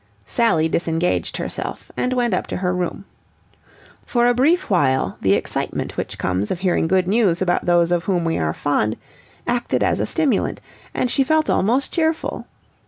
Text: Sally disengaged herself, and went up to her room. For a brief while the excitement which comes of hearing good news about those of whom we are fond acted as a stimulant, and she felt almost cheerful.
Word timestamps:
Sally 0.25 0.67
disengaged 0.67 1.37
herself, 1.37 1.91
and 1.95 2.11
went 2.11 2.33
up 2.33 2.47
to 2.47 2.57
her 2.57 2.73
room. 2.73 3.05
For 4.03 4.25
a 4.25 4.33
brief 4.33 4.67
while 4.67 5.15
the 5.21 5.33
excitement 5.35 5.95
which 5.95 6.17
comes 6.17 6.49
of 6.49 6.61
hearing 6.61 6.87
good 6.87 7.07
news 7.07 7.39
about 7.39 7.67
those 7.67 7.91
of 7.91 8.05
whom 8.05 8.25
we 8.25 8.39
are 8.39 8.51
fond 8.51 8.97
acted 9.45 9.83
as 9.83 9.99
a 9.99 10.07
stimulant, 10.07 10.59
and 10.95 11.11
she 11.11 11.23
felt 11.23 11.51
almost 11.51 11.91
cheerful. 11.93 12.47